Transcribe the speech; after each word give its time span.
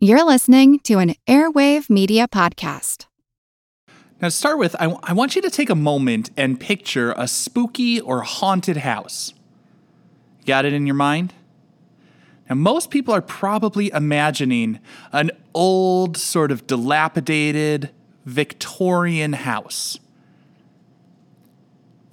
You're 0.00 0.24
listening 0.24 0.78
to 0.84 0.98
an 1.00 1.16
Airwave 1.26 1.90
Media 1.90 2.28
Podcast. 2.28 3.06
Now, 4.22 4.28
to 4.28 4.30
start 4.30 4.56
with, 4.56 4.76
I, 4.78 4.96
I 5.02 5.12
want 5.12 5.34
you 5.34 5.42
to 5.42 5.50
take 5.50 5.70
a 5.70 5.74
moment 5.74 6.30
and 6.36 6.60
picture 6.60 7.12
a 7.16 7.26
spooky 7.26 8.00
or 8.00 8.22
haunted 8.22 8.76
house. 8.76 9.34
Got 10.46 10.66
it 10.66 10.72
in 10.72 10.86
your 10.86 10.94
mind? 10.94 11.34
Now, 12.48 12.54
most 12.54 12.90
people 12.90 13.12
are 13.12 13.20
probably 13.20 13.90
imagining 13.90 14.78
an 15.10 15.32
old, 15.52 16.16
sort 16.16 16.52
of 16.52 16.68
dilapidated 16.68 17.90
Victorian 18.24 19.32
house. 19.32 19.98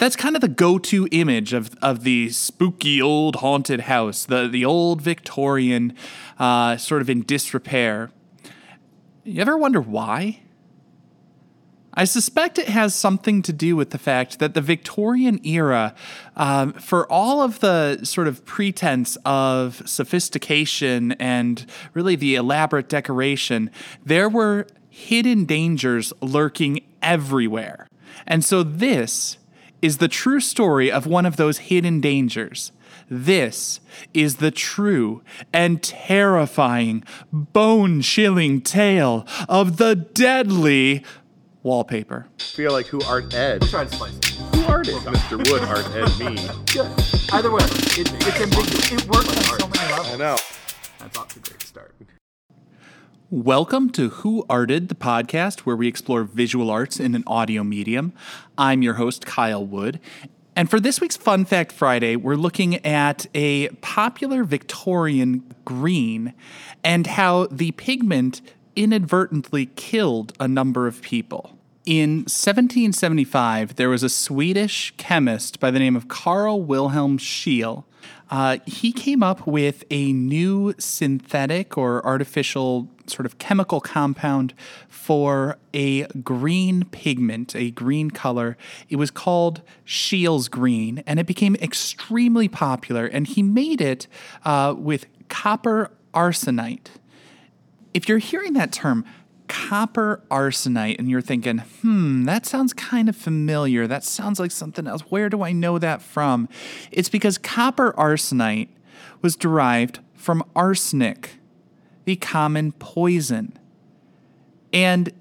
That's 0.05 0.15
kind 0.15 0.35
of 0.35 0.41
the 0.41 0.47
go-to 0.47 1.07
image 1.09 1.51
of, 1.51 1.75
of 1.81 2.03
the 2.03 2.29
spooky 2.29 3.01
old 3.01 3.37
haunted 3.37 3.79
house, 3.79 4.23
the, 4.23 4.47
the 4.47 4.63
old 4.63 5.01
Victorian, 5.01 5.95
uh, 6.37 6.77
sort 6.77 7.01
of 7.01 7.09
in 7.09 7.23
disrepair. 7.23 8.11
You 9.23 9.41
ever 9.41 9.57
wonder 9.57 9.82
why? 9.82 10.41
I 11.96 12.04
suspect 12.04 12.60
it 12.60 12.68
has 12.68 12.93
something 12.93 13.41
to 13.41 13.51
do 13.51 13.75
with 13.75 13.89
the 13.89 13.97
fact 13.97 14.37
that 14.37 14.54
the 14.54 14.61
Victorian 14.61 15.43
era, 15.43 15.96
um, 16.35 16.74
for 16.74 17.11
all 17.11 17.41
of 17.41 17.60
the 17.60 18.05
sort 18.05 18.27
of 18.27 18.46
pretense 18.46 19.18
of 19.25 19.82
sophistication 19.89 21.13
and 21.13 21.65
really 21.96 22.15
the 22.15 22.35
elaborate 22.35 22.89
decoration, 22.89 23.71
there 24.05 24.29
were 24.29 24.68
hidden 24.87 25.46
dangers 25.46 26.13
lurking 26.21 26.82
everywhere. 27.01 27.87
And 28.27 28.46
so 28.46 28.61
this 28.61 29.39
is 29.82 29.97
the 29.97 30.07
true 30.07 30.39
story 30.39 30.92
of 30.92 31.06
one 31.06 31.25
of 31.25 31.38
those 31.38 31.57
hidden 31.60 32.02
dangers. 32.02 32.72
This 33.09 33.80
is 34.14 34.38
the 34.38 34.52
true 34.52 35.22
and 35.53 35.81
terrifying, 35.83 37.03
bone 37.31 38.02
chilling 38.02 38.61
tale 38.61 39.28
of 39.47 39.78
the 39.78 39.95
deadly 39.95 41.03
wallpaper. 41.61 42.27
I 42.39 42.44
feel 42.44 42.72
like 42.72 42.88
who 42.88 43.02
art 43.02 43.33
Ed? 43.33 43.61
Try 43.64 43.86
to 43.86 43.95
spice 43.95 44.16
it. 44.17 44.25
Who 44.55 44.64
art 44.66 44.88
it? 44.88 44.95
Mr. 44.95 45.38
Wood 45.52 45.64
art 45.64 45.86
Ed 45.95 46.19
me. 46.19 46.47
Good. 46.71 46.92
Either 47.33 47.52
way, 47.52 47.64
it, 47.64 48.11
it's 48.11 48.42
ambiguous. 48.42 48.92
It 48.92 49.05
works 49.08 49.30
on 49.30 49.59
so 49.59 49.67
many 49.67 49.92
levels. 49.92 50.08
I 50.08 50.17
know. 50.17 50.38
That's 50.99 51.17
off 51.17 51.27
to 51.30 51.39
a 51.39 51.42
great 51.42 51.61
start. 51.61 51.95
Welcome 53.36 53.89
to 53.89 54.08
Who 54.08 54.45
Arted, 54.50 54.88
the 54.88 54.95
podcast 54.95 55.59
where 55.61 55.75
we 55.75 55.89
explore 55.89 56.23
visual 56.23 56.72
arts 56.72 57.02
in 57.02 57.16
an 57.16 57.25
audio 57.28 57.66
medium. 57.66 58.14
I'm 58.58 58.81
your 58.81 58.94
host, 58.94 59.25
Kyle 59.25 59.66
Wood. 59.66 60.00
And 60.55 60.69
for 60.69 60.80
this 60.80 61.02
week's 61.02 61.17
Fun 61.17 61.44
Fact 61.44 61.73
Friday, 61.73 62.16
we're 62.16 62.38
looking 62.38 62.75
at 62.86 63.25
a 63.36 63.67
popular 63.81 64.45
Victorian 64.45 65.44
green 65.66 66.33
and 66.81 67.08
how 67.08 67.47
the 67.47 67.73
pigment 67.73 68.42
inadvertently 68.73 69.66
killed 69.66 70.31
a 70.39 70.47
number 70.47 70.88
of 70.88 71.02
people. 71.02 71.59
In 71.86 72.20
1775, 72.20 73.75
there 73.75 73.89
was 73.89 74.02
a 74.02 74.08
Swedish 74.08 74.94
chemist 74.95 75.59
by 75.59 75.72
the 75.72 75.80
name 75.80 75.97
of 75.97 76.08
Carl 76.08 76.64
Wilhelm 76.64 77.17
Scheele. 77.17 77.83
Uh, 78.31 78.59
he 78.66 78.94
came 78.94 79.22
up 79.22 79.45
with 79.45 79.83
a 79.92 80.14
new 80.14 80.73
synthetic 80.80 81.77
or 81.77 82.03
artificial 82.05 82.89
sort 83.09 83.25
of 83.25 83.38
chemical 83.38 83.80
compound 83.80 84.53
for 84.88 85.58
a 85.73 86.03
green 86.23 86.86
pigment, 86.86 87.56
a 87.56 87.72
green 87.72 88.11
color. 88.11 88.58
It 88.89 88.95
was 88.98 89.11
called 89.11 89.61
Scheele's 89.86 90.48
green, 90.48 91.03
and 91.06 91.20
it 91.20 91.26
became 91.26 91.56
extremely 91.56 92.48
popular. 92.48 93.06
And 93.06 93.28
he 93.28 93.44
made 93.44 93.81
it 93.81 94.08
uh, 94.44 94.76
with 94.78 95.06
copper 95.30 95.92
arsenite 96.14 96.88
if 97.95 98.09
you're 98.09 98.17
hearing 98.17 98.52
that 98.53 98.73
term, 98.73 99.06
copper 99.48 100.22
arsenite, 100.30 101.00
and 101.00 101.09
you're 101.09 101.22
thinking, 101.22 101.59
hmm, 101.59 102.26
that 102.26 102.45
sounds 102.45 102.73
kind 102.73 103.08
of 103.08 103.16
familiar. 103.16 103.88
That 103.88 104.03
sounds 104.03 104.38
like 104.38 104.52
something 104.52 104.86
else. 104.86 105.02
Where 105.03 105.30
do 105.30 105.44
I 105.44 105.54
know 105.54 105.80
that 105.80 106.02
from? 106.02 106.49
It's 106.92 107.08
because 107.08 107.38
copper 107.38 107.94
arsenite 107.94 108.67
was 109.21 109.38
derived 109.38 109.99
from 110.14 110.44
arsenic, 110.58 111.38
the 112.05 112.16
common 112.16 112.71
poison. 112.73 113.58
And 114.71 115.11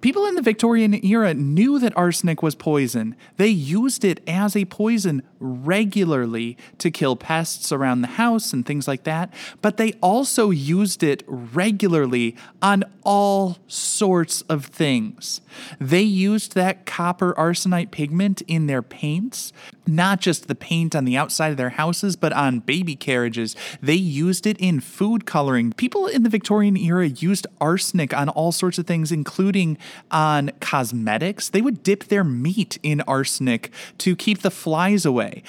people 0.00 0.26
in 0.26 0.34
the 0.34 0.42
Victorian 0.42 1.04
era 1.04 1.34
knew 1.34 1.78
that 1.78 1.96
arsenic 1.96 2.42
was 2.42 2.54
poison. 2.54 3.16
They 3.36 3.48
used 3.48 4.04
it 4.04 4.20
as 4.28 4.56
a 4.56 4.64
poison 4.66 5.22
regularly 5.38 6.56
to 6.78 6.90
kill 6.90 7.16
pests 7.16 7.72
around 7.72 8.02
the 8.02 8.08
house 8.08 8.52
and 8.52 8.64
things 8.64 8.86
like 8.86 9.04
that, 9.04 9.32
but 9.62 9.76
they 9.76 9.94
also 10.02 10.50
used 10.50 11.02
it 11.02 11.22
regularly 11.26 12.36
on 12.60 12.84
all 13.02 13.58
sorts 13.66 14.42
of 14.42 14.66
things. 14.66 15.40
They 15.80 16.02
used 16.02 16.54
that 16.54 16.86
copper 16.86 17.34
arsenite 17.34 17.90
pigment 17.90 18.42
in 18.42 18.66
their 18.66 18.82
paints, 18.82 19.52
not 19.86 20.20
just 20.20 20.46
the 20.46 20.54
paint 20.54 20.94
on 20.94 21.04
the 21.04 21.16
outside 21.16 21.48
of 21.48 21.56
their 21.56 21.70
houses, 21.70 22.16
but 22.16 22.32
on 22.32 22.60
baby 22.60 22.94
carriages. 22.94 23.56
They 23.80 23.94
used 23.94 24.46
it 24.46 24.58
in 24.58 24.80
food 24.80 25.26
coloring. 25.26 25.72
People 25.72 26.06
in 26.06 26.22
the 26.22 26.28
Victorian 26.28 26.76
era 26.76 27.06
used 27.06 27.46
arsenic 27.60 28.14
on 28.14 28.28
all 28.28 28.52
sorts 28.52 28.78
of 28.78 28.86
things, 28.86 29.10
including 29.10 29.78
on 30.10 30.50
cosmetics. 30.60 31.48
They 31.48 31.60
would 31.60 31.82
dip 31.82 32.04
their 32.04 32.24
meat 32.24 32.78
in 32.82 33.00
arsenic 33.02 33.70
to 33.98 34.16
keep 34.16 34.40
the 34.40 34.50
flies 34.50 35.04
away. 35.04 35.42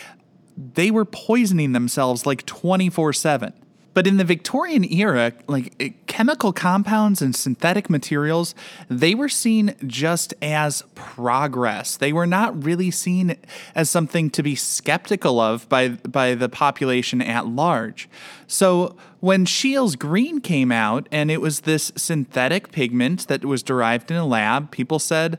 They 0.57 0.91
were 0.91 1.05
poisoning 1.05 1.71
themselves 1.71 2.25
like 2.25 2.45
24 2.45 3.13
7. 3.13 3.53
But 3.93 4.07
in 4.07 4.17
the 4.17 4.23
Victorian 4.23 4.85
era, 4.85 5.33
like 5.47 5.73
eh, 5.79 5.89
chemical 6.07 6.53
compounds 6.53 7.21
and 7.21 7.35
synthetic 7.35 7.89
materials, 7.89 8.55
they 8.89 9.13
were 9.13 9.27
seen 9.29 9.75
just 9.85 10.33
as 10.41 10.83
progress. 10.95 11.97
They 11.97 12.13
were 12.13 12.27
not 12.27 12.63
really 12.63 12.89
seen 12.91 13.35
as 13.75 13.89
something 13.89 14.29
to 14.31 14.43
be 14.43 14.55
skeptical 14.55 15.39
of 15.39 15.67
by, 15.67 15.89
by 15.89 16.35
the 16.35 16.49
population 16.49 17.21
at 17.21 17.47
large. 17.47 18.09
So 18.47 18.95
when 19.19 19.45
Scheele's 19.45 19.95
green 19.95 20.39
came 20.39 20.71
out 20.71 21.07
and 21.11 21.29
it 21.29 21.41
was 21.41 21.61
this 21.61 21.91
synthetic 21.95 22.71
pigment 22.71 23.27
that 23.27 23.43
was 23.43 23.61
derived 23.61 24.09
in 24.09 24.17
a 24.17 24.25
lab, 24.25 24.71
people 24.71 24.99
said, 24.99 25.37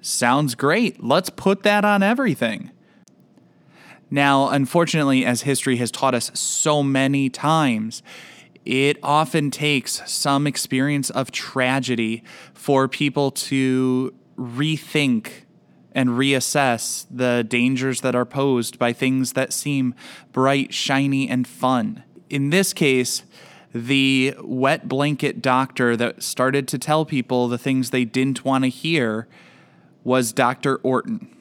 Sounds 0.00 0.54
great. 0.54 1.02
Let's 1.02 1.28
put 1.28 1.64
that 1.64 1.84
on 1.84 2.04
everything. 2.04 2.70
Now, 4.10 4.48
unfortunately, 4.48 5.24
as 5.24 5.42
history 5.42 5.76
has 5.76 5.90
taught 5.90 6.14
us 6.14 6.30
so 6.34 6.82
many 6.82 7.28
times, 7.28 8.02
it 8.64 8.98
often 9.02 9.50
takes 9.50 10.02
some 10.10 10.46
experience 10.46 11.10
of 11.10 11.30
tragedy 11.30 12.22
for 12.54 12.88
people 12.88 13.30
to 13.30 14.14
rethink 14.36 15.30
and 15.92 16.10
reassess 16.10 17.06
the 17.10 17.44
dangers 17.48 18.02
that 18.02 18.14
are 18.14 18.24
posed 18.24 18.78
by 18.78 18.92
things 18.92 19.32
that 19.32 19.52
seem 19.52 19.94
bright, 20.32 20.72
shiny, 20.72 21.28
and 21.28 21.46
fun. 21.46 22.04
In 22.30 22.50
this 22.50 22.72
case, 22.72 23.24
the 23.74 24.34
wet 24.40 24.88
blanket 24.88 25.42
doctor 25.42 25.96
that 25.96 26.22
started 26.22 26.68
to 26.68 26.78
tell 26.78 27.04
people 27.04 27.48
the 27.48 27.58
things 27.58 27.90
they 27.90 28.04
didn't 28.04 28.44
want 28.44 28.64
to 28.64 28.70
hear 28.70 29.26
was 30.04 30.32
Dr. 30.32 30.76
Orton. 30.76 31.34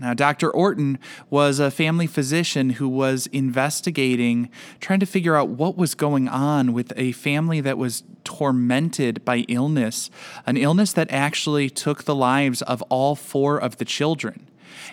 Now, 0.00 0.14
Dr. 0.14 0.50
Orton 0.50 0.98
was 1.30 1.58
a 1.58 1.70
family 1.70 2.06
physician 2.06 2.70
who 2.70 2.88
was 2.88 3.26
investigating, 3.28 4.50
trying 4.80 5.00
to 5.00 5.06
figure 5.06 5.36
out 5.36 5.48
what 5.48 5.76
was 5.76 5.94
going 5.94 6.28
on 6.28 6.72
with 6.72 6.92
a 6.96 7.12
family 7.12 7.60
that 7.60 7.78
was 7.78 8.02
tormented 8.24 9.24
by 9.24 9.38
illness, 9.48 10.10
an 10.46 10.56
illness 10.56 10.92
that 10.92 11.10
actually 11.10 11.70
took 11.70 12.04
the 12.04 12.14
lives 12.14 12.62
of 12.62 12.82
all 12.82 13.14
four 13.14 13.58
of 13.58 13.78
the 13.78 13.84
children. 13.84 14.46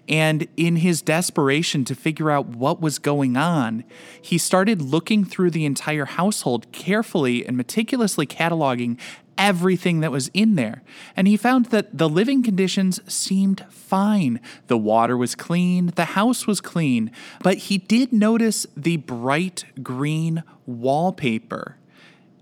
And 0.10 0.48
in 0.58 0.78
his 0.78 1.02
desperation 1.02 1.86
to 1.86 1.96
figure 1.96 2.32
out 2.32 2.48
what 2.48 2.82
was 2.82 3.00
going 3.00 3.38
on, 3.38 3.84
he 4.22 4.38
started 4.38 4.82
looking 4.82 5.24
through 5.24 5.52
the 5.52 5.66
entire 5.66 6.06
household 6.06 6.72
carefully 6.72 7.46
and 7.46 7.58
meticulously 7.58 8.26
cataloging 8.26 9.00
everything 9.38 10.00
that 10.00 10.12
was 10.12 10.30
in 10.34 10.56
there. 10.56 10.84
And 11.16 11.28
he 11.28 11.38
found 11.38 11.68
that 11.68 11.98
the 11.98 12.10
living 12.10 12.44
conditions 12.44 13.00
seemed 13.12 13.66
fine. 13.70 14.40
The 14.68 14.78
water 14.78 15.16
was 15.16 15.36
clean, 15.36 15.88
the 15.96 16.06
house 16.06 16.48
was 16.48 16.62
clean, 16.62 17.12
but 17.44 17.58
he 17.58 17.78
did 17.78 18.12
notice 18.12 18.66
the 18.76 18.98
bright 18.98 19.66
green 19.82 20.44
wallpaper. 20.66 21.78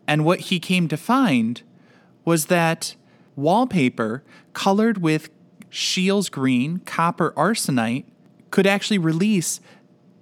And 0.08 0.26
what 0.26 0.42
he 0.42 0.60
came 0.60 0.88
to 0.88 0.98
find 0.98 1.62
was 2.24 2.46
that 2.46 2.96
wallpaper 3.36 4.24
colored 4.54 5.00
with 5.00 5.30
Scheele's 5.70 6.30
green 6.30 6.80
copper 6.80 7.34
arsenite 7.36 8.06
could 8.50 8.66
actually 8.66 8.98
release 8.98 9.60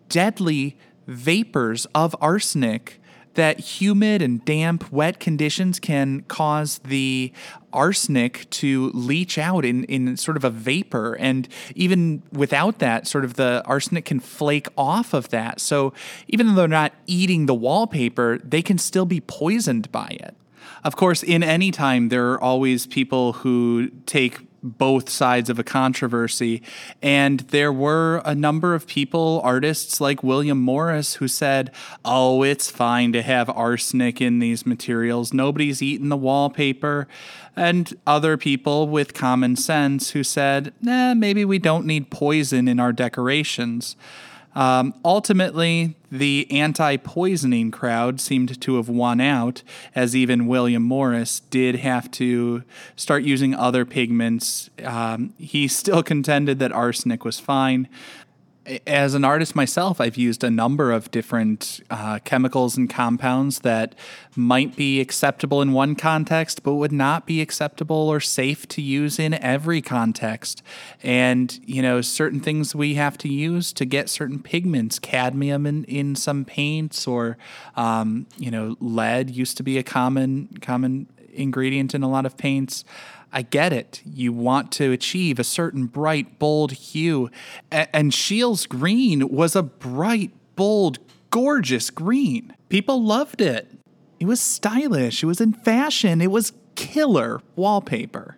deadly 0.09 0.75
vapors 1.07 1.85
of 1.93 2.15
arsenic 2.19 2.99
that 3.35 3.59
humid 3.59 4.21
and 4.21 4.43
damp, 4.45 4.91
wet 4.91 5.19
conditions 5.19 5.79
can 5.79 6.21
cause 6.21 6.79
the 6.79 7.31
arsenic 7.71 8.49
to 8.51 8.91
leach 8.93 9.37
out 9.37 9.65
in, 9.65 9.83
in 9.85 10.15
sort 10.17 10.37
of 10.37 10.43
a 10.43 10.49
vapor. 10.49 11.15
And 11.15 11.47
even 11.75 12.21
without 12.31 12.79
that, 12.79 13.07
sort 13.07 13.25
of 13.25 13.33
the 13.33 13.63
arsenic 13.65 14.05
can 14.05 14.19
flake 14.19 14.67
off 14.77 15.13
of 15.13 15.29
that. 15.29 15.59
So 15.59 15.93
even 16.27 16.47
though 16.47 16.53
they're 16.53 16.67
not 16.67 16.93
eating 17.07 17.47
the 17.47 17.55
wallpaper, 17.55 18.37
they 18.43 18.61
can 18.61 18.77
still 18.77 19.05
be 19.05 19.21
poisoned 19.21 19.91
by 19.91 20.17
it. 20.19 20.35
Of 20.83 20.95
course, 20.95 21.23
in 21.23 21.43
any 21.43 21.71
time, 21.71 22.09
there 22.09 22.31
are 22.33 22.41
always 22.41 22.85
people 22.85 23.33
who 23.33 23.89
take 24.05 24.39
both 24.63 25.09
sides 25.09 25.49
of 25.49 25.59
a 25.59 25.63
controversy. 25.63 26.63
And 27.01 27.41
there 27.41 27.71
were 27.71 28.21
a 28.25 28.33
number 28.33 28.73
of 28.73 28.87
people, 28.87 29.41
artists 29.43 29.99
like 29.99 30.23
William 30.23 30.59
Morris, 30.61 31.15
who 31.15 31.27
said, 31.27 31.71
Oh, 32.03 32.43
it's 32.43 32.71
fine 32.71 33.11
to 33.13 33.21
have 33.21 33.49
arsenic 33.49 34.21
in 34.21 34.39
these 34.39 34.65
materials. 34.65 35.33
Nobody's 35.33 35.81
eaten 35.81 36.09
the 36.09 36.17
wallpaper. 36.17 37.07
And 37.55 37.93
other 38.07 38.37
people 38.37 38.87
with 38.87 39.13
common 39.13 39.55
sense 39.55 40.11
who 40.11 40.23
said, 40.23 40.73
eh, 40.87 41.13
maybe 41.13 41.45
we 41.45 41.59
don't 41.59 41.85
need 41.85 42.09
poison 42.09 42.67
in 42.67 42.79
our 42.79 42.91
decorations. 42.91 43.95
Um, 44.55 44.93
ultimately, 45.03 45.95
the 46.11 46.47
anti 46.51 46.97
poisoning 46.97 47.71
crowd 47.71 48.21
seemed 48.21 48.61
to 48.61 48.75
have 48.75 48.87
won 48.87 49.19
out, 49.19 49.63
as 49.95 50.15
even 50.15 50.47
William 50.47 50.83
Morris 50.83 51.39
did 51.39 51.77
have 51.77 52.11
to 52.11 52.63
start 52.95 53.23
using 53.23 53.55
other 53.55 53.85
pigments. 53.85 54.69
Um, 54.83 55.33
he 55.37 55.67
still 55.67 56.03
contended 56.03 56.59
that 56.59 56.71
arsenic 56.71 57.25
was 57.25 57.39
fine, 57.39 57.87
as 58.87 59.13
an 59.13 59.25
artist 59.25 59.55
myself, 59.55 59.99
I've 59.99 60.15
used 60.15 60.43
a 60.43 60.49
number 60.49 60.91
of 60.91 61.11
different 61.11 61.81
uh, 61.89 62.19
chemicals 62.23 62.77
and 62.77 62.89
compounds 62.89 63.59
that 63.59 63.93
might 64.35 64.75
be 64.75 65.01
acceptable 65.01 65.61
in 65.61 65.73
one 65.73 65.95
context, 65.95 66.63
but 66.63 66.75
would 66.75 66.91
not 66.91 67.25
be 67.25 67.41
acceptable 67.41 68.09
or 68.09 68.19
safe 68.19 68.67
to 68.69 68.81
use 68.81 69.19
in 69.19 69.33
every 69.33 69.81
context. 69.81 70.63
And, 71.01 71.59
you 71.65 71.81
know, 71.81 72.01
certain 72.01 72.39
things 72.39 72.73
we 72.73 72.93
have 72.95 73.17
to 73.19 73.27
use 73.27 73.73
to 73.73 73.85
get 73.85 74.09
certain 74.09 74.41
pigments, 74.41 74.97
cadmium 74.97 75.65
in, 75.65 75.83
in 75.85 76.15
some 76.15 76.45
paints, 76.45 77.05
or, 77.05 77.37
um, 77.75 78.27
you 78.37 78.49
know, 78.49 78.77
lead 78.79 79.29
used 79.29 79.57
to 79.57 79.63
be 79.63 79.77
a 79.77 79.83
common, 79.83 80.47
common 80.61 81.07
ingredient 81.33 81.93
in 81.93 82.03
a 82.03 82.09
lot 82.09 82.25
of 82.25 82.37
paints. 82.37 82.85
I 83.33 83.41
get 83.41 83.73
it. 83.73 84.01
You 84.05 84.31
want 84.31 84.71
to 84.73 84.91
achieve 84.91 85.39
a 85.39 85.43
certain 85.43 85.87
bright, 85.87 86.37
bold 86.37 86.71
hue. 86.71 87.31
A- 87.71 87.93
and 87.93 88.13
Scheele's 88.13 88.67
green 88.67 89.27
was 89.27 89.55
a 89.55 89.63
bright, 89.63 90.31
bold, 90.55 90.99
gorgeous 91.31 91.89
green. 91.89 92.55
People 92.69 93.03
loved 93.03 93.41
it. 93.41 93.71
It 94.19 94.27
was 94.27 94.39
stylish. 94.39 95.23
It 95.23 95.25
was 95.25 95.41
in 95.41 95.51
fashion. 95.53 96.21
It 96.21 96.31
was 96.31 96.53
killer 96.75 97.41
wallpaper. 97.55 98.37